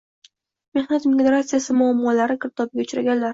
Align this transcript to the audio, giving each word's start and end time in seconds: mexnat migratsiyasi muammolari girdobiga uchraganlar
mexnat 0.77 1.05
migratsiyasi 1.11 1.77
muammolari 1.83 2.39
girdobiga 2.47 2.89
uchraganlar 2.89 3.29